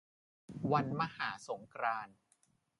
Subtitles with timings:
[0.71, 2.17] วันมหาสงกรานต์